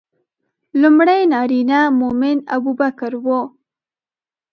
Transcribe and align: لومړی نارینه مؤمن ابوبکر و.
لومړی 0.81 1.21
نارینه 1.33 1.79
مؤمن 1.99 2.37
ابوبکر 2.55 3.11
و. 3.25 3.27